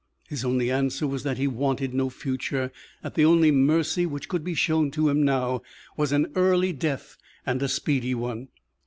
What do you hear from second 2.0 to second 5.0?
future; that the only mercy which could be shown